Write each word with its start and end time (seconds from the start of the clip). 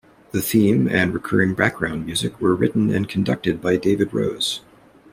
The 0.31 0.41
theme 0.41 0.87
and 0.89 1.13
recurring 1.13 1.53
background 1.53 2.07
music 2.07 2.41
were 2.41 2.55
written 2.55 2.89
and 2.89 3.07
conducted 3.07 3.61
by 3.61 3.77
David 3.77 4.11
Rose. 4.11 4.61